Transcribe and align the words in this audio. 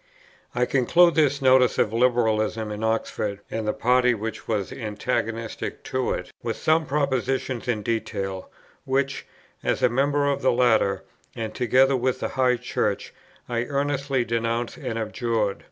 _I 0.58 0.64
conclude 0.64 1.14
this 1.14 1.42
notice 1.42 1.76
of 1.76 1.92
Liberalism 1.92 2.70
in 2.70 2.82
Oxford, 2.82 3.40
and 3.50 3.68
the 3.68 3.74
party 3.74 4.14
which 4.14 4.48
was 4.48 4.72
antagonistic 4.72 5.84
to 5.84 6.12
it, 6.12 6.30
with 6.42 6.56
some 6.56 6.86
propositions 6.86 7.68
in 7.68 7.82
detail, 7.82 8.50
which, 8.86 9.26
as 9.62 9.82
a 9.82 9.90
member 9.90 10.26
of 10.26 10.40
the 10.40 10.52
latter, 10.52 11.04
and 11.36 11.54
together 11.54 11.96
with 11.98 12.20
the 12.20 12.28
High 12.28 12.56
Church, 12.56 13.12
I 13.46 13.64
earnestly 13.64 14.24
denounced 14.24 14.78
and 14.78 14.98
abjured. 14.98 15.66